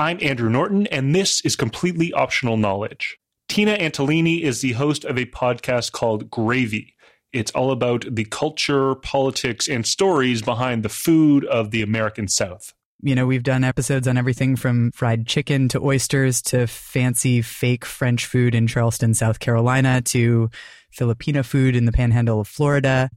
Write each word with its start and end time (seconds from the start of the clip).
I'm 0.00 0.18
Andrew 0.22 0.48
Norton, 0.48 0.86
and 0.86 1.14
this 1.14 1.42
is 1.42 1.56
completely 1.56 2.10
optional 2.14 2.56
knowledge. 2.56 3.18
Tina 3.50 3.76
Antolini 3.76 4.40
is 4.40 4.62
the 4.62 4.72
host 4.72 5.04
of 5.04 5.18
a 5.18 5.26
podcast 5.26 5.92
called 5.92 6.30
Gravy. 6.30 6.94
It's 7.34 7.50
all 7.50 7.70
about 7.70 8.06
the 8.10 8.24
culture, 8.24 8.94
politics, 8.94 9.68
and 9.68 9.86
stories 9.86 10.40
behind 10.40 10.84
the 10.84 10.88
food 10.88 11.44
of 11.44 11.70
the 11.70 11.82
American 11.82 12.28
South. 12.28 12.72
You 13.02 13.14
know, 13.14 13.26
we've 13.26 13.42
done 13.42 13.62
episodes 13.62 14.08
on 14.08 14.16
everything 14.16 14.56
from 14.56 14.90
fried 14.92 15.26
chicken 15.26 15.68
to 15.68 15.80
oysters 15.80 16.40
to 16.44 16.66
fancy 16.66 17.42
fake 17.42 17.84
French 17.84 18.24
food 18.24 18.54
in 18.54 18.66
Charleston, 18.66 19.12
South 19.12 19.38
Carolina 19.38 20.00
to 20.00 20.48
Filipino 20.90 21.42
food 21.42 21.76
in 21.76 21.84
the 21.84 21.92
panhandle 21.92 22.40
of 22.40 22.48
Florida 22.48 23.10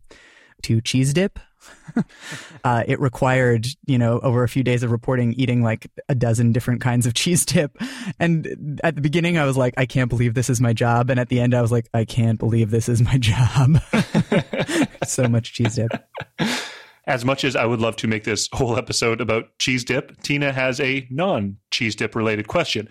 to 0.64 0.82
cheese 0.82 1.14
dip, 1.14 1.40
uh, 2.64 2.84
it 2.88 3.00
required, 3.00 3.68
you 3.86 3.98
know, 3.98 4.20
over 4.20 4.44
a 4.44 4.50
few 4.50 4.64
days 4.64 4.84
of 4.84 4.92
reporting, 4.92 5.34
eating 5.34 5.64
like 5.64 5.88
a 6.10 6.16
dozen 6.16 6.52
different 6.52 6.82
kinds 6.82 7.06
of 7.06 7.14
cheese 7.14 7.46
dip. 7.46 7.78
And 8.20 8.80
at 8.84 8.96
the 8.96 9.02
beginning, 9.02 9.38
I 9.38 9.46
was 9.46 9.58
like, 9.58 9.74
I 9.78 9.86
can't 9.86 10.10
believe 10.10 10.34
this 10.34 10.50
is 10.50 10.62
my 10.62 10.74
job. 10.74 11.10
And 11.10 11.20
at 11.20 11.30
the 11.30 11.40
end, 11.40 11.54
I 11.54 11.62
was 11.62 11.72
like, 11.72 11.88
I 11.94 12.06
can't 12.06 12.40
believe 12.40 12.72
this 12.72 12.90
is 12.90 13.02
my 13.02 13.18
job. 13.20 13.82
so 15.06 15.28
much 15.28 15.54
cheese 15.54 15.76
dip. 15.76 15.92
As 17.06 17.26
much 17.26 17.44
as 17.44 17.56
I 17.56 17.66
would 17.66 17.82
love 17.82 17.98
to 17.98 18.08
make 18.08 18.24
this 18.24 18.48
whole 18.54 18.78
episode 18.78 19.20
about 19.20 19.58
cheese 19.60 19.84
dip, 19.84 20.22
Tina 20.22 20.54
has 20.54 20.80
a 20.80 21.06
non 21.10 21.58
cheese 21.70 21.96
dip 21.96 22.16
related 22.16 22.48
question. 22.48 22.88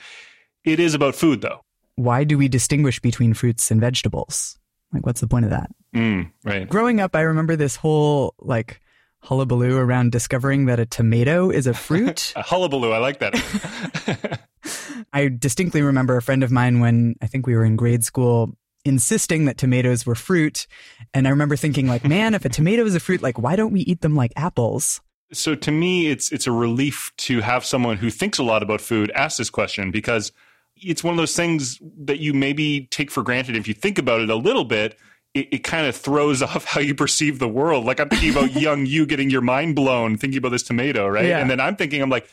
It 0.65 0.79
is 0.79 0.95
about 0.95 1.15
food, 1.15 1.41
though. 1.41 1.61
Why 1.97 2.25
do 2.25 2.39
we 2.39 2.49
distinguish 2.49 3.01
between 3.01 3.35
fruits 3.35 3.71
and 3.71 3.81
vegetables? 3.81 4.59
Like, 4.93 5.07
what's 5.07 5.21
the 5.21 5.27
point 5.27 5.45
of 5.45 5.51
that? 5.51 5.71
Mm, 5.95 6.31
right. 6.45 6.69
Growing 6.69 7.01
up, 7.01 7.17
I 7.17 7.23
remember 7.23 7.57
this 7.57 7.77
whole 7.77 8.35
like 8.39 8.81
hullabaloo 9.23 9.77
around 9.77 10.13
discovering 10.13 10.67
that 10.67 10.81
a 10.81 10.87
tomato 10.87 11.51
is 11.51 11.67
a 11.67 11.75
fruit. 11.75 12.33
a 12.37 12.43
hullabaloo, 12.43 12.93
I 12.93 12.99
like 12.99 13.21
that. 13.21 14.41
I 15.13 15.29
distinctly 15.29 15.83
remember 15.83 16.17
a 16.17 16.23
friend 16.23 16.43
of 16.43 16.51
mine 16.51 16.81
when 16.81 17.15
I 17.23 17.27
think 17.27 17.47
we 17.47 17.55
were 17.55 17.65
in 17.65 17.77
grade 17.77 18.05
school 18.05 18.57
insisting 18.85 19.45
that 19.45 19.59
tomatoes 19.59 20.05
were 20.05 20.15
fruit. 20.15 20.67
And 21.15 21.27
I 21.27 21.31
remember 21.31 21.57
thinking 21.57 21.87
like, 21.87 22.05
man, 22.09 22.35
if 22.35 22.45
a 22.45 22.49
tomato 22.49 22.85
is 22.85 22.95
a 22.95 23.01
fruit, 23.01 23.23
like 23.23 23.39
why 23.39 23.57
don't 23.57 23.73
we 23.73 23.81
eat 23.81 24.01
them 24.01 24.17
like 24.17 24.33
apples? 24.37 25.01
So 25.33 25.55
to 25.55 25.71
me, 25.71 26.09
it's 26.09 26.31
it's 26.31 26.47
a 26.47 26.53
relief 26.53 27.11
to 27.19 27.41
have 27.41 27.65
someone 27.65 27.97
who 27.97 28.11
thinks 28.11 28.39
a 28.39 28.43
lot 28.43 28.63
about 28.63 28.83
food 28.83 29.11
ask 29.15 29.39
this 29.39 29.49
question 29.49 29.91
because 29.91 30.31
it's 30.77 31.05
one 31.05 31.13
of 31.13 31.19
those 31.19 31.37
things 31.37 31.81
that 31.99 32.19
you 32.19 32.33
maybe 32.33 32.87
take 32.91 33.11
for 33.11 33.23
granted 33.23 33.57
if 33.57 33.69
you 33.69 33.75
think 33.75 33.99
about 33.99 34.21
it 34.21 34.31
a 34.31 34.37
little 34.37 34.65
bit 34.65 34.99
it, 35.35 35.49
it 35.53 35.59
kind 35.59 35.87
of 35.87 35.97
throws 35.97 36.43
off 36.43 36.65
how 36.65 36.81
you 36.81 36.95
perceive 36.95 37.39
the 37.39 37.49
world. 37.49 37.85
Like 37.85 38.01
I'm 38.01 38.09
thinking 38.09 38.31
about 38.31 38.53
young 38.61 38.87
you 38.87 39.07
getting 39.07 39.31
your 39.31 39.41
mind 39.41 39.75
blown 39.75 40.17
thinking 40.17 40.39
about 40.39 40.51
this 40.51 40.63
tomato, 40.63 41.09
right? 41.09 41.27
Yeah. 41.27 41.39
And 41.39 41.51
then 41.51 41.61
I'm 41.61 41.77
thinking, 41.77 42.03
I'm 42.03 42.11
like, 42.11 42.29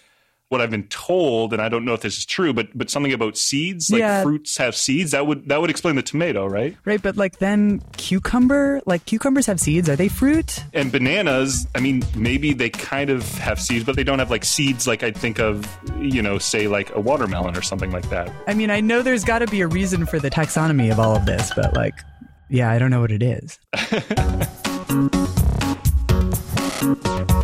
what 0.50 0.62
I've 0.62 0.72
been 0.72 0.88
told, 0.88 1.54
and 1.54 1.62
I 1.62 1.70
don't 1.70 1.86
know 1.86 1.94
if 1.94 2.02
this 2.02 2.18
is 2.18 2.26
true, 2.26 2.54
but 2.54 2.76
but 2.76 2.90
something 2.90 3.14
about 3.14 3.38
seeds, 3.38 3.92
like 3.92 4.00
yeah. 4.00 4.24
fruits 4.24 4.58
have 4.58 4.76
seeds. 4.76 5.12
That 5.12 5.28
would 5.28 5.48
that 5.50 5.62
would 5.62 5.70
explain 5.70 5.96
the 5.96 6.02
tomato, 6.02 6.48
right? 6.48 6.76
Right, 6.86 7.02
but 7.02 7.18
like 7.18 7.38
then 7.38 7.82
cucumber, 7.98 8.82
like 8.86 9.06
cucumbers 9.06 9.46
have 9.46 9.60
seeds. 9.60 9.88
Are 9.88 9.96
they 9.96 10.08
fruit? 10.08 10.64
And 10.74 10.92
bananas, 10.92 11.68
I 11.76 11.80
mean, 11.80 12.04
maybe 12.16 12.54
they 12.54 12.72
kind 12.72 13.12
of 13.12 13.32
have 13.38 13.62
seeds, 13.62 13.86
but 13.86 13.96
they 13.96 14.04
don't 14.04 14.20
have 14.20 14.32
like 14.32 14.44
seeds 14.44 14.88
like 14.88 15.04
I'd 15.04 15.16
think 15.16 15.40
of, 15.40 15.68
you 16.00 16.22
know, 16.22 16.40
say 16.40 16.68
like 16.68 16.94
a 16.96 17.00
watermelon 17.00 17.56
or 17.56 17.62
something 17.62 17.92
like 17.92 18.10
that. 18.10 18.32
I 18.48 18.56
mean, 18.56 18.72
I 18.72 18.82
know 18.82 19.04
there's 19.04 19.24
got 19.24 19.40
to 19.40 19.48
be 19.48 19.62
a 19.62 19.68
reason 19.68 20.08
for 20.08 20.20
the 20.20 20.32
taxonomy 20.32 20.92
of 20.92 21.00
all 21.00 21.16
of 21.16 21.26
this, 21.26 21.52
but 21.56 21.76
like 21.76 21.94
yeah, 22.50 22.72
I 22.72 22.80
don't 22.80 22.90
know 22.90 23.02
what 23.02 23.12
it 23.12 23.22
is. 23.22 23.60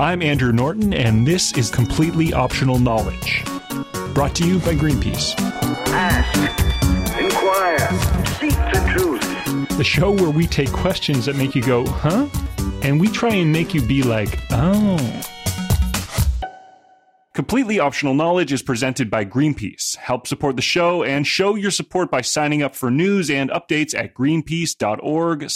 I'm 0.00 0.22
Andrew 0.22 0.50
Norton, 0.50 0.94
and 0.94 1.26
this 1.26 1.54
is 1.58 1.68
Completely 1.68 2.32
Optional 2.32 2.78
Knowledge. 2.78 3.44
Brought 4.14 4.34
to 4.36 4.48
you 4.48 4.58
by 4.60 4.74
Greenpeace. 4.74 5.34
Ask, 5.88 6.38
inquire, 7.20 7.76
seek 8.38 8.54
the 8.72 8.94
truth. 8.96 9.76
The 9.76 9.84
show 9.84 10.10
where 10.10 10.30
we 10.30 10.46
take 10.46 10.72
questions 10.72 11.26
that 11.26 11.36
make 11.36 11.54
you 11.54 11.62
go, 11.62 11.84
huh? 11.86 12.30
And 12.82 12.98
we 12.98 13.08
try 13.08 13.34
and 13.34 13.52
make 13.52 13.74
you 13.74 13.86
be 13.86 14.02
like, 14.02 14.38
oh. 14.52 15.22
Completely 17.34 17.78
Optional 17.78 18.14
Knowledge 18.14 18.54
is 18.54 18.62
presented 18.62 19.10
by 19.10 19.26
Greenpeace. 19.26 19.96
Help 19.96 20.26
support 20.26 20.56
the 20.56 20.62
show 20.62 21.02
and 21.02 21.26
show 21.26 21.56
your 21.56 21.70
support 21.70 22.10
by 22.10 22.22
signing 22.22 22.62
up 22.62 22.74
for 22.74 22.90
news 22.90 23.28
and 23.28 23.50
updates 23.50 23.94
at 23.94 24.14
greenpeace.org 24.14 25.50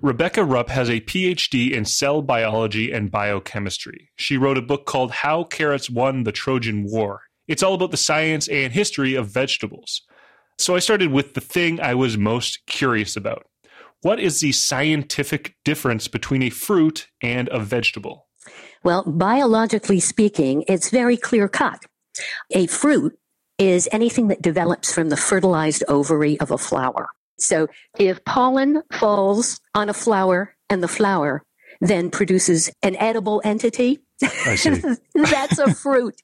Rebecca 0.00 0.44
Rupp 0.44 0.68
has 0.68 0.88
a 0.88 1.00
PhD 1.00 1.72
in 1.72 1.84
cell 1.84 2.22
biology 2.22 2.92
and 2.92 3.10
biochemistry. 3.10 4.10
She 4.14 4.36
wrote 4.36 4.56
a 4.56 4.62
book 4.62 4.86
called 4.86 5.10
How 5.10 5.42
Carrots 5.42 5.90
Won 5.90 6.22
the 6.22 6.30
Trojan 6.30 6.84
War. 6.84 7.22
It's 7.48 7.64
all 7.64 7.74
about 7.74 7.90
the 7.90 7.96
science 7.96 8.46
and 8.46 8.72
history 8.72 9.16
of 9.16 9.26
vegetables. 9.26 10.02
So 10.56 10.76
I 10.76 10.78
started 10.78 11.10
with 11.10 11.34
the 11.34 11.40
thing 11.40 11.80
I 11.80 11.94
was 11.94 12.16
most 12.16 12.64
curious 12.66 13.16
about. 13.16 13.46
What 14.02 14.20
is 14.20 14.38
the 14.38 14.52
scientific 14.52 15.56
difference 15.64 16.06
between 16.06 16.44
a 16.44 16.50
fruit 16.50 17.08
and 17.20 17.48
a 17.48 17.58
vegetable? 17.58 18.28
Well, 18.84 19.02
biologically 19.02 19.98
speaking, 19.98 20.62
it's 20.68 20.90
very 20.90 21.16
clear 21.16 21.48
cut. 21.48 21.84
A 22.52 22.68
fruit 22.68 23.18
is 23.58 23.88
anything 23.90 24.28
that 24.28 24.42
develops 24.42 24.92
from 24.92 25.08
the 25.08 25.16
fertilized 25.16 25.82
ovary 25.88 26.38
of 26.38 26.52
a 26.52 26.58
flower. 26.58 27.08
So 27.38 27.68
if 27.98 28.24
pollen 28.24 28.82
falls 28.92 29.60
on 29.74 29.88
a 29.88 29.94
flower 29.94 30.54
and 30.68 30.82
the 30.82 30.88
flower 30.88 31.42
then 31.80 32.10
produces 32.10 32.70
an 32.82 32.96
edible 32.96 33.40
entity, 33.44 34.00
that's 34.20 35.58
a 35.58 35.74
fruit. 35.74 36.20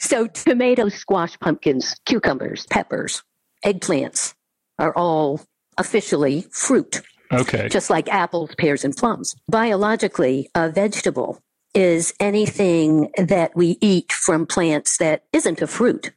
So 0.00 0.26
tomatoes, 0.26 0.94
squash, 0.94 1.38
pumpkins, 1.38 1.96
cucumbers, 2.04 2.66
peppers, 2.66 3.22
eggplants 3.64 4.34
are 4.78 4.94
all 4.94 5.40
officially 5.78 6.44
fruit. 6.50 7.00
Okay. 7.32 7.68
Just 7.68 7.90
like 7.90 8.08
apples, 8.08 8.54
pears, 8.58 8.84
and 8.84 8.96
plums. 8.96 9.34
Biologically, 9.48 10.50
a 10.54 10.68
vegetable 10.68 11.40
is 11.74 12.14
anything 12.20 13.10
that 13.16 13.56
we 13.56 13.78
eat 13.80 14.12
from 14.12 14.46
plants 14.46 14.98
that 14.98 15.24
isn't 15.32 15.60
a 15.60 15.66
fruit. 15.66 16.12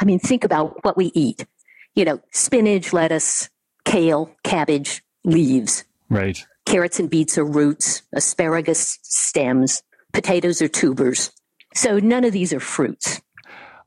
I 0.00 0.04
mean, 0.04 0.18
think 0.18 0.44
about 0.44 0.84
what 0.84 0.96
we 0.96 1.06
eat. 1.14 1.46
You 1.94 2.04
know, 2.04 2.20
spinach, 2.32 2.92
lettuce, 2.92 3.48
kale, 3.88 4.30
cabbage, 4.44 5.02
leaves. 5.24 5.84
Right. 6.10 6.44
Carrots 6.66 7.00
and 7.00 7.08
beets 7.08 7.38
are 7.38 7.44
roots, 7.44 8.02
asparagus 8.12 8.98
stems, 9.02 9.82
potatoes 10.12 10.60
are 10.60 10.68
tubers. 10.68 11.32
So 11.74 11.98
none 11.98 12.24
of 12.24 12.32
these 12.32 12.52
are 12.52 12.60
fruits. 12.60 13.20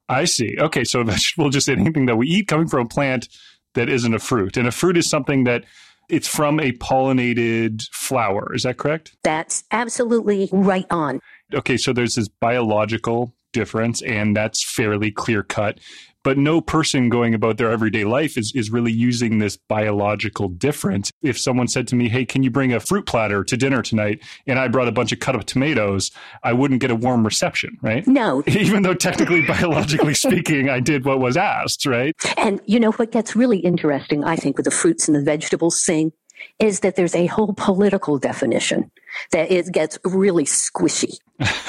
I 0.10 0.26
see. 0.26 0.58
Okay, 0.60 0.84
so 0.84 1.04
vegetable 1.06 1.50
just 1.50 1.70
anything 1.70 2.08
that 2.08 2.18
we 2.18 2.28
eat 2.28 2.48
coming 2.48 2.68
from 2.68 2.86
a 2.86 2.90
plant 2.90 3.30
that 3.76 3.90
isn't 3.90 4.14
a 4.14 4.20
fruit. 4.20 4.58
And 4.58 4.68
a 4.68 4.72
fruit 4.72 4.98
is 4.98 5.08
something 5.08 5.44
that 5.46 5.66
it's 6.10 6.28
from 6.28 6.60
a 6.60 6.72
pollinated 6.74 7.84
flower. 7.92 8.54
Is 8.54 8.64
that 8.64 8.78
correct? 8.78 9.16
That's 9.24 9.64
absolutely 9.72 10.50
right 10.52 10.88
on. 10.90 11.22
Okay, 11.54 11.78
so 11.78 11.94
there's 11.94 12.16
this 12.16 12.28
biological 12.28 13.34
difference, 13.54 14.02
and 14.02 14.36
that's 14.36 14.64
fairly 14.64 15.12
clear 15.12 15.44
cut 15.44 15.80
but 16.24 16.38
no 16.38 16.62
person 16.62 17.10
going 17.10 17.34
about 17.34 17.58
their 17.58 17.72
everyday 17.72 18.04
life 18.04 18.38
is, 18.38 18.52
is 18.56 18.72
really 18.72 18.92
using 18.92 19.40
this 19.40 19.58
biological 19.68 20.50
difference. 20.50 21.12
If 21.22 21.40
someone 21.40 21.68
said 21.68 21.88
to 21.90 21.96
me, 21.96 22.10
Hey, 22.10 22.26
can 22.26 22.44
you 22.44 22.52
bring 22.52 22.74
a 22.74 22.80
fruit 22.80 23.06
platter 23.06 23.44
to 23.44 23.58
dinner 23.58 23.82
tonight? 23.82 24.24
And 24.48 24.60
I 24.60 24.68
brought 24.68 24.88
a 24.88 24.92
bunch 24.92 25.12
of 25.12 25.20
cut 25.20 25.36
up 25.36 25.46
tomatoes, 25.46 26.12
I 26.44 26.54
wouldn't 26.54 26.82
get 26.82 26.92
a 26.92 26.96
warm 26.96 27.26
reception, 27.26 27.78
right? 27.82 28.06
No. 28.08 28.44
Even 28.48 28.84
though 28.84 28.94
technically, 28.94 29.46
biologically 29.46 30.14
speaking, 30.14 30.70
I 30.70 30.80
did 30.80 31.06
what 31.06 31.20
was 31.20 31.38
asked, 31.38 31.86
right? 31.86 32.16
And 32.38 32.62
you 32.66 32.80
know 32.80 32.92
what 32.92 33.12
gets 33.12 33.36
really 33.36 33.60
interesting, 33.60 34.24
I 34.24 34.36
think, 34.36 34.58
with 34.58 34.66
the 34.66 34.72
fruits 34.72 35.08
and 35.08 35.16
the 35.16 35.24
vegetables 35.24 35.84
thing 35.84 36.12
is 36.60 36.82
that 36.82 36.96
there's 36.96 37.16
a 37.16 37.28
whole 37.28 37.54
political 37.54 38.18
definition 38.18 38.92
that 39.32 39.52
it 39.52 39.72
gets 39.72 40.00
really 40.04 40.46
squishy. 40.46 41.18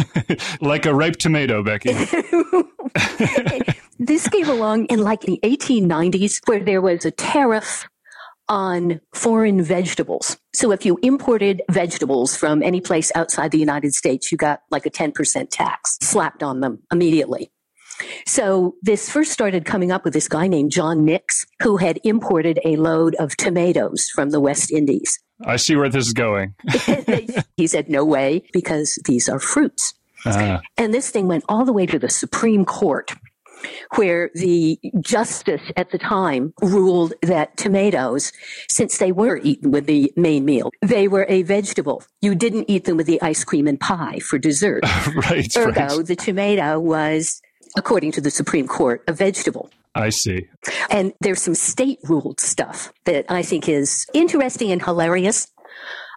like 0.61 0.87
a 0.87 0.95
ripe 0.95 1.17
tomato, 1.17 1.63
Becky. 1.63 1.93
this 4.07 4.29
came 4.29 4.49
along 4.49 4.87
in 4.87 5.01
like 5.01 5.23
the 5.23 5.39
1890s 5.43 6.41
where 6.47 6.61
there 6.61 6.81
was 6.81 7.05
a 7.05 7.11
tariff 7.11 7.89
on 8.49 9.01
foreign 9.15 9.63
vegetables. 9.63 10.37
So 10.53 10.73
if 10.73 10.85
you 10.85 10.99
imported 11.03 11.63
vegetables 11.71 12.37
from 12.37 12.63
any 12.63 12.81
place 12.81 13.13
outside 13.15 13.51
the 13.51 13.59
United 13.59 13.95
States, 13.95 14.31
you 14.31 14.39
got 14.39 14.61
like 14.71 14.85
a 14.85 14.91
10% 14.91 15.49
tax 15.51 15.97
slapped 16.03 16.43
on 16.43 16.61
them 16.61 16.81
immediately. 16.91 17.51
So 18.27 18.75
this 18.83 19.09
first 19.09 19.33
started 19.33 19.65
coming 19.65 19.93
up 19.93 20.05
with 20.05 20.13
this 20.13 20.29
guy 20.29 20.49
named 20.49 20.73
John 20.73 21.05
Nix, 21.05 21.47
who 21.63 21.77
had 21.77 22.01
imported 22.05 22.59
a 22.65 22.77
load 22.77 23.15
of 23.17 23.37
tomatoes 23.37 24.09
from 24.09 24.31
the 24.31 24.41
West 24.41 24.73
Indies. 24.73 25.21
I 25.45 25.57
see 25.57 25.77
where 25.77 25.89
this 25.89 26.07
is 26.07 26.13
going. 26.13 26.55
he 27.57 27.67
said, 27.67 27.89
no 27.89 28.05
way, 28.05 28.43
because 28.53 28.99
these 29.05 29.29
are 29.29 29.39
fruits. 29.39 29.95
Uh-huh. 30.25 30.61
And 30.77 30.95
this 30.95 31.11
thing 31.11 31.27
went 31.27 31.45
all 31.49 31.65
the 31.65 31.73
way 31.73 31.87
to 31.87 31.99
the 31.99 32.09
Supreme 32.09 32.65
Court. 32.65 33.13
Where 33.97 34.31
the 34.35 34.79
justice 35.01 35.63
at 35.77 35.91
the 35.91 35.99
time 35.99 36.55
ruled 36.63 37.15
that 37.23 37.57
tomatoes, 37.57 38.33
since 38.69 38.99
they 38.99 39.13
were 39.13 39.39
eaten 39.43 39.71
with 39.71 39.87
the 39.87 40.13
main 40.17 40.45
meal, 40.45 40.71
they 40.81 41.09
were 41.09 41.27
a 41.29 41.43
vegetable. 41.43 42.03
You 42.21 42.35
didn't 42.35 42.69
eat 42.69 42.85
them 42.85 42.97
with 42.97 43.07
the 43.07 43.21
ice 43.23 43.45
cream 43.45 43.67
and 43.67 43.79
pie 43.79 44.19
for 44.19 44.39
dessert. 44.39 44.85
right. 45.31 45.55
Ergo, 45.57 45.81
right. 45.81 46.07
the 46.07 46.17
tomato 46.17 46.79
was, 46.79 47.41
according 47.77 48.13
to 48.13 48.21
the 48.21 48.31
Supreme 48.31 48.67
Court, 48.67 49.03
a 49.07 49.13
vegetable. 49.13 49.71
I 49.95 50.09
see. 50.09 50.49
And 50.91 51.13
there's 51.21 51.43
some 51.43 51.55
state 51.55 51.99
ruled 52.05 52.41
stuff 52.41 52.93
that 53.05 53.27
I 53.29 53.43
think 53.43 53.69
is 53.69 54.07
interesting 54.15 54.73
and 54.73 54.83
hilarious. 54.83 55.49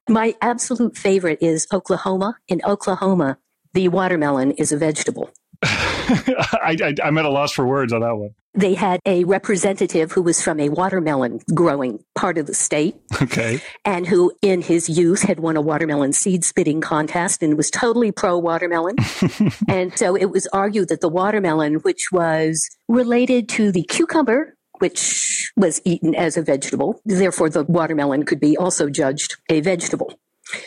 My 0.07 0.35
absolute 0.41 0.95
favorite 0.97 1.39
is 1.41 1.67
Oklahoma. 1.73 2.37
In 2.47 2.61
Oklahoma, 2.65 3.37
the 3.73 3.89
watermelon 3.89 4.51
is 4.51 4.71
a 4.71 4.77
vegetable. 4.77 5.29
I, 5.63 6.77
I, 6.81 6.93
I'm 7.03 7.17
at 7.17 7.25
a 7.25 7.29
loss 7.29 7.51
for 7.51 7.65
words 7.65 7.93
on 7.93 8.01
that 8.01 8.15
one. 8.15 8.31
They 8.53 8.73
had 8.73 9.01
a 9.05 9.25
representative 9.25 10.13
who 10.13 10.21
was 10.21 10.41
from 10.41 10.61
a 10.61 10.69
watermelon 10.69 11.41
growing 11.53 12.03
part 12.15 12.37
of 12.37 12.47
the 12.47 12.53
state 12.53 12.95
Okay. 13.21 13.61
and 13.83 14.07
who 14.07 14.31
in 14.41 14.61
his 14.61 14.87
youth 14.87 15.23
had 15.23 15.41
won 15.41 15.57
a 15.57 15.61
watermelon 15.61 16.13
seed 16.13 16.45
spitting 16.45 16.79
contest 16.79 17.43
and 17.43 17.57
was 17.57 17.69
totally 17.69 18.13
pro 18.13 18.37
watermelon. 18.37 18.95
and 19.67 19.97
so 19.97 20.15
it 20.15 20.25
was 20.31 20.47
argued 20.53 20.87
that 20.87 21.01
the 21.01 21.09
watermelon, 21.09 21.75
which 21.75 22.11
was 22.13 22.69
related 22.87 23.49
to 23.49 23.73
the 23.73 23.83
cucumber, 23.83 24.55
which 24.79 25.51
was 25.57 25.81
eaten 25.83 26.15
as 26.15 26.37
a 26.37 26.41
vegetable, 26.41 27.01
therefore 27.05 27.49
the 27.49 27.63
watermelon 27.65 28.23
could 28.23 28.39
be 28.39 28.55
also 28.55 28.89
judged 28.89 29.35
a 29.49 29.59
vegetable. 29.59 30.17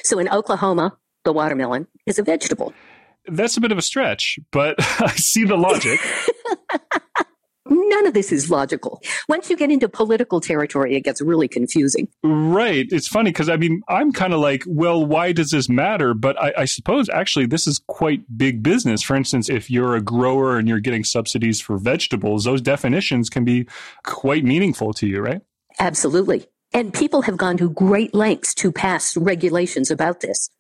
So 0.03 0.19
in 0.19 0.29
Oklahoma, 0.29 0.97
the 1.25 1.33
watermelon 1.33 1.87
is 2.07 2.19
a 2.19 2.23
vegetable. 2.23 2.75
That's 3.31 3.57
a 3.57 3.61
bit 3.61 3.73
of 3.73 3.79
a 3.79 3.83
stretch, 3.83 4.39
but 4.51 4.77
I 5.01 5.13
see 5.13 5.45
the 5.45 5.57
logic. 5.57 6.01
None 7.71 8.07
of 8.07 8.15
this 8.15 8.33
is 8.33 8.51
logical. 8.51 9.03
Once 9.29 9.51
you 9.51 9.57
get 9.57 9.71
into 9.71 9.89
political 9.89 10.41
territory, 10.41 10.97
it 10.97 11.03
gets 11.03 11.21
really 11.21 11.49
confusing. 11.49 12.09
right. 12.23 12.87
It's 12.91 13.09
funny 13.09 13.31
because 13.31 13.51
I 13.51 13.57
mean, 13.57 13.83
I'm 13.89 14.11
kind 14.13 14.33
of 14.33 14.41
like, 14.41 14.65
well, 14.67 15.05
why 15.05 15.33
does 15.33 15.51
this 15.51 15.69
matter? 15.69 16.15
But 16.15 16.41
I, 16.41 16.53
I 16.59 16.65
suppose 16.65 17.11
actually 17.11 17.47
this 17.47 17.67
is 17.67 17.81
quite 17.87 18.23
big 18.37 18.63
business. 18.63 19.03
For 19.03 19.15
instance, 19.17 19.51
if 19.51 19.71
you're 19.71 19.97
a 19.97 20.01
grower 20.01 20.57
and 20.57 20.67
you're 20.67 20.81
getting 20.81 21.05
subsidies 21.05 21.61
for 21.61 21.77
vegetables, 21.77 22.45
those 22.45 22.63
definitions 22.63 23.29
can 23.29 23.45
be 23.45 23.67
quite 24.05 24.45
meaningful 24.45 24.95
to 24.95 25.07
you, 25.07 25.21
right? 25.21 25.43
Absolutely. 25.79 26.47
And 26.73 26.93
people 26.93 27.23
have 27.23 27.37
gone 27.37 27.57
to 27.59 27.71
great 27.71 28.15
lengths 28.15 28.55
to 28.55 28.73
pass 28.73 29.17
regulations 29.17 29.91
about 29.91 30.21
this. 30.21 30.51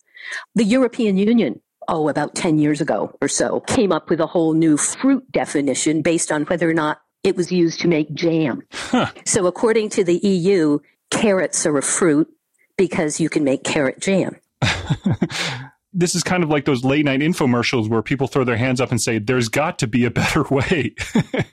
The 0.54 0.64
European 0.64 1.16
Union, 1.16 1.60
oh, 1.88 2.08
about 2.08 2.34
10 2.34 2.58
years 2.58 2.80
ago 2.80 3.16
or 3.20 3.28
so, 3.28 3.60
came 3.60 3.92
up 3.92 4.10
with 4.10 4.20
a 4.20 4.26
whole 4.26 4.52
new 4.52 4.76
fruit 4.76 5.30
definition 5.32 6.02
based 6.02 6.30
on 6.30 6.44
whether 6.44 6.68
or 6.68 6.74
not 6.74 7.00
it 7.24 7.36
was 7.36 7.50
used 7.50 7.80
to 7.80 7.88
make 7.88 8.12
jam. 8.14 8.62
Huh. 8.72 9.10
So 9.24 9.46
according 9.46 9.90
to 9.90 10.04
the 10.04 10.18
EU, 10.18 10.78
carrots 11.10 11.66
are 11.66 11.76
a 11.76 11.82
fruit 11.82 12.28
because 12.76 13.20
you 13.20 13.28
can 13.28 13.44
make 13.44 13.64
carrot 13.64 14.00
jam. 14.00 14.36
this 15.92 16.14
is 16.14 16.22
kind 16.22 16.44
of 16.44 16.48
like 16.48 16.64
those 16.64 16.84
late 16.84 17.04
night 17.04 17.20
infomercials 17.20 17.88
where 17.88 18.02
people 18.02 18.28
throw 18.28 18.44
their 18.44 18.56
hands 18.56 18.80
up 18.80 18.90
and 18.90 19.00
say, 19.00 19.18
there's 19.18 19.48
got 19.48 19.78
to 19.80 19.86
be 19.86 20.04
a 20.04 20.10
better 20.10 20.42
way. 20.50 20.94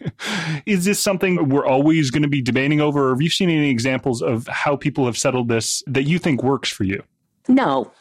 is 0.66 0.86
this 0.86 1.00
something 1.00 1.50
we're 1.50 1.66
always 1.66 2.12
going 2.12 2.24
to 2.24 2.30
be 2.30 2.42
debating 2.42 2.82
over? 2.82 3.10
Or 3.10 3.14
have 3.14 3.22
you 3.22 3.30
seen 3.30 3.50
any 3.50 3.70
examples 3.70 4.22
of 4.22 4.48
how 4.48 4.76
people 4.76 5.06
have 5.06 5.18
settled 5.18 5.48
this 5.48 5.84
that 5.88 6.04
you 6.04 6.20
think 6.20 6.44
works 6.44 6.70
for 6.70 6.84
you? 6.84 7.02
No. 7.48 7.92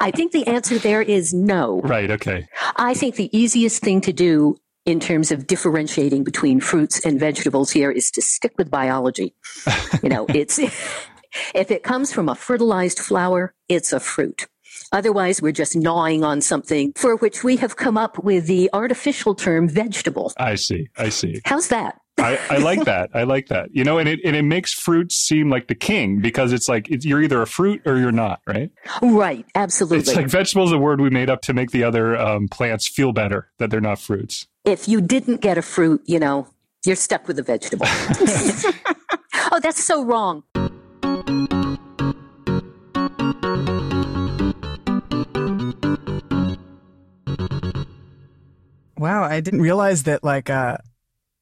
I 0.00 0.10
think 0.10 0.32
the 0.32 0.46
answer 0.46 0.78
there 0.78 1.02
is 1.02 1.32
no. 1.32 1.80
Right. 1.80 2.10
Okay. 2.10 2.46
I 2.76 2.94
think 2.94 3.16
the 3.16 3.36
easiest 3.36 3.82
thing 3.82 4.00
to 4.02 4.12
do 4.12 4.56
in 4.84 5.00
terms 5.00 5.32
of 5.32 5.46
differentiating 5.46 6.24
between 6.24 6.60
fruits 6.60 7.04
and 7.04 7.18
vegetables 7.18 7.70
here 7.70 7.90
is 7.90 8.10
to 8.12 8.22
stick 8.22 8.52
with 8.56 8.70
biology. 8.70 9.34
you 10.02 10.08
know, 10.08 10.26
it's 10.28 10.58
if 10.58 11.70
it 11.70 11.82
comes 11.82 12.12
from 12.12 12.28
a 12.28 12.34
fertilized 12.34 12.98
flower, 12.98 13.54
it's 13.68 13.92
a 13.92 14.00
fruit. 14.00 14.46
Otherwise, 14.92 15.42
we're 15.42 15.52
just 15.52 15.74
gnawing 15.74 16.22
on 16.22 16.40
something 16.40 16.92
for 16.96 17.16
which 17.16 17.42
we 17.42 17.56
have 17.56 17.76
come 17.76 17.96
up 17.96 18.22
with 18.22 18.46
the 18.46 18.70
artificial 18.72 19.34
term 19.34 19.68
vegetable. 19.68 20.32
I 20.36 20.54
see. 20.54 20.88
I 20.96 21.08
see. 21.08 21.40
How's 21.44 21.68
that? 21.68 22.00
I, 22.18 22.38
I 22.48 22.56
like 22.58 22.84
that. 22.84 23.10
I 23.12 23.24
like 23.24 23.48
that. 23.48 23.74
You 23.74 23.84
know, 23.84 23.98
and 23.98 24.08
it 24.08 24.20
and 24.24 24.34
it 24.34 24.42
makes 24.42 24.72
fruits 24.72 25.14
seem 25.16 25.50
like 25.50 25.68
the 25.68 25.74
king 25.74 26.20
because 26.20 26.52
it's 26.52 26.68
like 26.68 26.88
it's, 26.90 27.04
you're 27.04 27.22
either 27.22 27.42
a 27.42 27.46
fruit 27.46 27.82
or 27.84 27.98
you're 27.98 28.12
not, 28.12 28.40
right? 28.46 28.70
Right, 29.02 29.44
absolutely. 29.54 29.98
It's 29.98 30.16
like 30.16 30.28
vegetable 30.28 30.64
is 30.64 30.72
a 30.72 30.78
word 30.78 31.00
we 31.00 31.10
made 31.10 31.28
up 31.28 31.42
to 31.42 31.52
make 31.52 31.70
the 31.72 31.84
other 31.84 32.16
um, 32.16 32.48
plants 32.48 32.88
feel 32.88 33.12
better 33.12 33.50
that 33.58 33.70
they're 33.70 33.80
not 33.80 33.98
fruits. 33.98 34.46
if 34.64 34.88
you 34.88 35.00
didn't 35.00 35.40
get 35.40 35.58
a 35.58 35.62
fruit, 35.62 36.02
you 36.06 36.18
know, 36.18 36.48
you're 36.84 36.96
stuck 36.96 37.28
with 37.28 37.38
a 37.38 37.42
vegetable. 37.42 37.86
oh, 39.52 39.60
that's 39.60 39.84
so 39.84 40.04
wrong. 40.04 40.42
Wow, 48.98 49.24
I 49.24 49.40
didn't 49.40 49.60
realize 49.60 50.04
that 50.04 50.24
like 50.24 50.48
uh, 50.48 50.78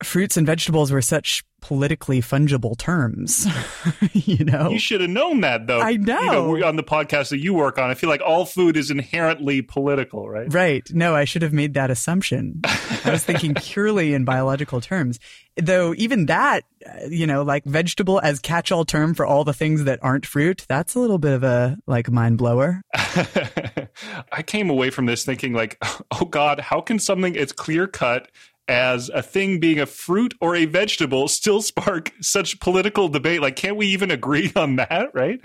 fruits 0.04 0.36
and 0.36 0.46
vegetables 0.46 0.92
were 0.92 1.02
such 1.02 1.42
politically 1.60 2.20
fungible 2.20 2.76
terms. 2.76 3.46
you 4.12 4.44
know, 4.44 4.68
You 4.68 4.78
should 4.78 5.00
have 5.00 5.08
known 5.08 5.40
that, 5.40 5.66
though. 5.66 5.80
I 5.80 5.90
You 5.90 5.98
know. 5.98 6.48
we're 6.48 6.62
on 6.64 6.76
the 6.76 6.82
podcast 6.82 7.30
that 7.30 7.38
you 7.38 7.54
work 7.54 7.78
on, 7.78 7.90
I 7.90 7.94
feel 7.94 8.10
like 8.10 8.20
all 8.20 8.44
food 8.44 8.76
is 8.76 8.90
inherently 8.90 9.62
political, 9.62 10.28
right? 10.28 10.52
Right. 10.52 10.86
No, 10.92 11.14
I 11.14 11.24
should 11.24 11.40
have 11.40 11.54
made 11.54 11.72
that 11.74 11.90
assumption. 11.90 12.60
I 12.64 13.10
was 13.10 13.24
thinking 13.24 13.54
purely 13.62 14.12
in 14.12 14.26
biological 14.26 14.82
terms. 14.82 15.18
Though 15.56 15.94
even 15.96 16.26
that, 16.26 16.64
uh, 16.86 17.06
you 17.08 17.26
know, 17.26 17.42
like 17.42 17.64
vegetable 17.64 18.20
as 18.20 18.40
catch-all 18.40 18.84
term 18.84 19.14
for 19.14 19.24
all 19.24 19.44
the 19.44 19.54
things 19.54 19.84
that 19.84 20.00
aren't 20.02 20.26
fruit, 20.26 20.66
that's 20.68 20.94
a 20.94 20.98
little 21.00 21.18
bit 21.18 21.32
of 21.32 21.44
a 21.44 21.78
like 21.86 22.10
mind 22.10 22.36
blower. 22.36 22.82
I 22.94 24.42
came 24.44 24.68
away 24.68 24.90
from 24.90 25.06
this 25.06 25.24
thinking, 25.24 25.52
like, 25.54 25.78
oh 26.10 26.24
God, 26.26 26.60
how 26.60 26.80
can 26.80 26.98
something 26.98 27.36
as 27.36 27.52
clear 27.52 27.86
cut 27.86 28.30
as 28.68 29.08
a 29.10 29.22
thing 29.22 29.60
being 29.60 29.78
a 29.78 29.86
fruit 29.86 30.34
or 30.40 30.56
a 30.56 30.64
vegetable 30.64 31.28
still 31.28 31.62
spark 31.62 32.12
such 32.20 32.60
political 32.60 33.08
debate? 33.08 33.40
Like, 33.40 33.56
can't 33.56 33.76
we 33.76 33.86
even 33.88 34.10
agree 34.10 34.52
on 34.56 34.76
that, 34.76 35.10
right? 35.14 35.40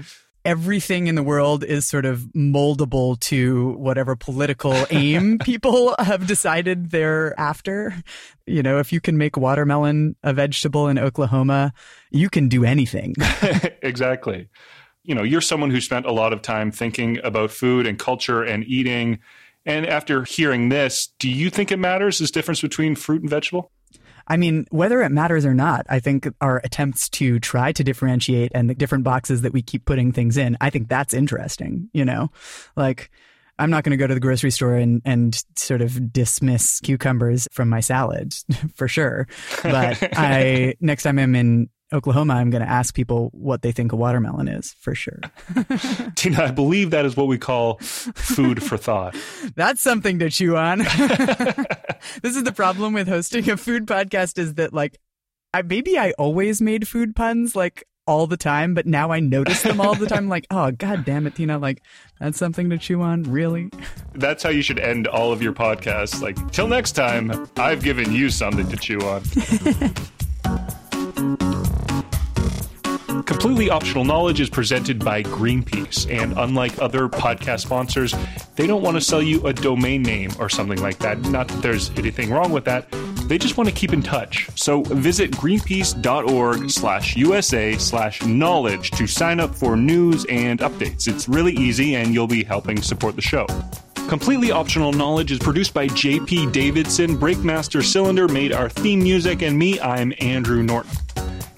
Everything 0.45 1.07
in 1.07 1.15
the 1.15 1.23
world 1.23 1.65
is 1.65 1.85
sort 1.85 2.05
of 2.05 2.21
moldable 2.35 3.19
to 3.19 3.71
whatever 3.73 4.15
political 4.15 4.73
aim 4.89 5.37
people 5.37 5.95
have 5.99 6.27
decided 6.27 6.91
they're 6.91 7.37
after. 7.37 7.93
You 8.47 8.63
know, 8.63 8.79
if 8.79 8.93
you 8.93 9.01
can 9.01 9.17
make 9.17 9.35
watermelon 9.35 10.15
a 10.23 10.33
vegetable 10.33 10.87
in 10.87 10.97
Oklahoma, 10.97 11.73
you 12.09 12.29
can 12.29 12.47
do 12.47 12.63
anything. 12.63 13.15
exactly. 13.81 14.47
You 15.03 15.13
know, 15.13 15.23
you're 15.23 15.41
someone 15.41 15.71
who 15.71 15.81
spent 15.81 16.05
a 16.05 16.11
lot 16.11 16.31
of 16.31 16.41
time 16.41 16.71
thinking 16.71 17.19
about 17.23 17.51
food 17.51 17.85
and 17.85 17.99
culture 17.99 18.41
and 18.41 18.63
eating. 18.63 19.19
And 19.65 19.85
after 19.85 20.23
hearing 20.23 20.69
this, 20.69 21.13
do 21.19 21.29
you 21.29 21.49
think 21.49 21.71
it 21.71 21.77
matters 21.77 22.19
this 22.19 22.31
difference 22.31 22.61
between 22.61 22.95
fruit 22.95 23.21
and 23.21 23.29
vegetable? 23.29 23.71
I 24.27 24.37
mean, 24.37 24.67
whether 24.69 25.01
it 25.01 25.09
matters 25.09 25.45
or 25.45 25.53
not, 25.53 25.85
I 25.89 25.99
think 25.99 26.27
our 26.39 26.61
attempts 26.63 27.09
to 27.09 27.39
try 27.39 27.71
to 27.71 27.83
differentiate 27.83 28.51
and 28.53 28.69
the 28.69 28.75
different 28.75 29.03
boxes 29.03 29.41
that 29.41 29.53
we 29.53 29.61
keep 29.61 29.85
putting 29.85 30.11
things 30.11 30.37
in, 30.37 30.55
I 30.61 30.69
think 30.69 30.87
that's 30.87 31.13
interesting, 31.13 31.89
you 31.93 32.05
know? 32.05 32.29
Like, 32.75 33.09
I'm 33.57 33.71
not 33.71 33.83
going 33.83 33.91
to 33.91 33.97
go 33.97 34.07
to 34.07 34.13
the 34.13 34.19
grocery 34.19 34.51
store 34.51 34.75
and, 34.75 35.01
and 35.03 35.43
sort 35.55 35.81
of 35.81 36.13
dismiss 36.13 36.79
cucumbers 36.79 37.47
from 37.51 37.69
my 37.69 37.79
salad 37.79 38.33
for 38.75 38.87
sure. 38.87 39.27
But 39.63 39.97
I, 40.17 40.75
next 40.79 41.03
time 41.03 41.17
I'm 41.17 41.35
in 41.35 41.69
Oklahoma, 41.91 42.35
I'm 42.35 42.51
going 42.51 42.61
to 42.61 42.69
ask 42.69 42.93
people 42.93 43.29
what 43.33 43.63
they 43.63 43.71
think 43.71 43.91
a 43.91 43.95
watermelon 43.95 44.47
is 44.47 44.73
for 44.73 44.93
sure. 44.93 45.19
Tina, 46.15 46.43
I 46.43 46.51
believe 46.51 46.91
that 46.91 47.05
is 47.05 47.17
what 47.17 47.27
we 47.27 47.37
call 47.37 47.77
food 47.79 48.61
for 48.61 48.77
thought. 48.77 49.15
That's 49.55 49.81
something 49.81 50.19
to 50.19 50.29
chew 50.29 50.55
on. 50.55 50.79
this 52.21 52.35
is 52.35 52.43
the 52.43 52.53
problem 52.55 52.93
with 52.93 53.07
hosting 53.07 53.49
a 53.49 53.57
food 53.57 53.87
podcast 53.87 54.37
is 54.37 54.55
that 54.55 54.71
like 54.71 54.99
I 55.53 55.63
maybe 55.63 55.97
I 55.97 56.11
always 56.11 56.61
made 56.61 56.87
food 56.87 57.15
puns 57.15 57.55
like 57.55 57.85
all 58.05 58.27
the 58.27 58.37
time, 58.37 58.75
but 58.75 58.85
now 58.85 59.11
I 59.11 59.19
notice 59.19 59.63
them 59.63 59.81
all 59.81 59.95
the 59.95 60.05
time 60.05 60.29
like, 60.29 60.45
oh 60.51 60.71
god 60.71 61.05
damn 61.05 61.25
it, 61.25 61.35
Tina, 61.35 61.57
like 61.57 61.81
that's 62.19 62.37
something 62.37 62.69
to 62.69 62.77
chew 62.77 63.01
on, 63.01 63.23
really? 63.23 63.71
That's 64.13 64.43
how 64.43 64.49
you 64.49 64.61
should 64.61 64.79
end 64.79 65.07
all 65.07 65.31
of 65.31 65.41
your 65.41 65.53
podcasts. 65.53 66.21
Like, 66.21 66.51
till 66.51 66.67
next 66.67 66.91
time, 66.91 67.49
I've 67.57 67.83
given 67.83 68.11
you 68.11 68.29
something 68.29 68.67
to 68.69 68.77
chew 68.77 68.99
on. 69.01 69.23
Completely 73.29 73.69
Optional 73.69 74.03
Knowledge 74.03 74.41
is 74.41 74.49
presented 74.49 75.05
by 75.05 75.21
Greenpeace, 75.21 76.11
and 76.11 76.33
unlike 76.35 76.81
other 76.81 77.07
podcast 77.07 77.59
sponsors, 77.59 78.15
they 78.55 78.65
don't 78.65 78.81
want 78.81 78.97
to 78.97 79.01
sell 79.01 79.21
you 79.21 79.45
a 79.45 79.53
domain 79.53 80.01
name 80.01 80.31
or 80.39 80.49
something 80.49 80.81
like 80.81 80.97
that. 80.97 81.21
Not 81.21 81.47
that 81.47 81.61
there's 81.61 81.91
anything 81.91 82.31
wrong 82.31 82.51
with 82.51 82.65
that. 82.65 82.91
They 83.27 83.37
just 83.37 83.55
want 83.55 83.69
to 83.69 83.75
keep 83.75 83.93
in 83.93 84.01
touch. 84.01 84.49
So 84.55 84.81
visit 84.81 85.29
greenpeace.org 85.29 86.71
slash 86.71 87.15
USA 87.17 87.77
slash 87.77 88.23
knowledge 88.23 88.89
to 88.91 89.05
sign 89.05 89.39
up 89.39 89.53
for 89.53 89.77
news 89.77 90.25
and 90.25 90.59
updates. 90.61 91.07
It's 91.07 91.29
really 91.29 91.53
easy, 91.53 91.97
and 91.97 92.15
you'll 92.15 92.25
be 92.25 92.43
helping 92.43 92.81
support 92.81 93.15
the 93.15 93.21
show. 93.21 93.45
Completely 94.09 94.51
Optional 94.51 94.91
Knowledge 94.91 95.31
is 95.31 95.37
produced 95.37 95.75
by 95.75 95.85
JP 95.87 96.51
Davidson. 96.51 97.15
Breakmaster 97.15 97.85
Cylinder 97.85 98.27
made 98.27 98.53
our 98.53 98.69
theme 98.69 99.03
music, 99.03 99.43
and 99.43 99.55
me, 99.55 99.79
I'm 99.79 100.15
Andrew 100.19 100.63
Norton. 100.63 100.89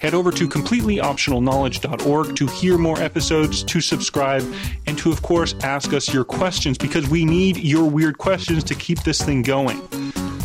Head 0.02 0.14
over 0.14 0.32
to 0.32 0.48
completelyoptionalknowledge.org 0.48 2.34
to 2.34 2.46
hear 2.48 2.76
more 2.76 3.00
episodes, 3.00 3.62
to 3.62 3.80
subscribe, 3.80 4.42
and 4.88 4.98
to, 4.98 5.12
of 5.12 5.22
course, 5.22 5.54
ask 5.62 5.92
us 5.92 6.12
your 6.12 6.24
questions 6.24 6.76
because 6.76 7.08
we 7.08 7.24
need 7.24 7.58
your 7.58 7.88
weird 7.88 8.18
questions 8.18 8.64
to 8.64 8.74
keep 8.74 9.00
this 9.04 9.22
thing 9.22 9.42
going. 9.42 9.80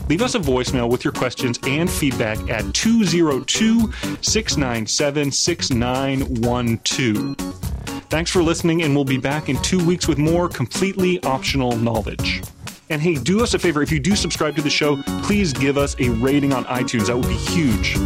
Leave 0.09 0.21
us 0.21 0.35
a 0.35 0.39
voicemail 0.39 0.87
with 0.87 1.03
your 1.03 1.11
questions 1.11 1.57
and 1.63 1.89
feedback 1.89 2.37
at 2.51 2.71
202 2.75 3.91
697 4.21 5.31
6912. 5.31 7.35
Thanks 8.11 8.29
for 8.29 8.43
listening, 8.43 8.83
and 8.83 8.93
we'll 8.93 9.05
be 9.05 9.17
back 9.17 9.49
in 9.49 9.59
two 9.63 9.83
weeks 9.83 10.07
with 10.07 10.19
more 10.19 10.47
completely 10.47 11.19
optional 11.23 11.75
knowledge. 11.77 12.43
And 12.91 13.01
hey, 13.01 13.15
do 13.15 13.41
us 13.41 13.55
a 13.55 13.59
favor 13.59 13.81
if 13.81 13.91
you 13.91 13.99
do 13.99 14.15
subscribe 14.15 14.55
to 14.57 14.61
the 14.61 14.69
show, 14.69 15.01
please 15.23 15.51
give 15.51 15.79
us 15.79 15.95
a 15.99 16.09
rating 16.09 16.53
on 16.53 16.63
iTunes. 16.65 17.07
That 17.07 17.17
would 17.17 17.27
be 17.27 17.33
huge. 17.33 17.97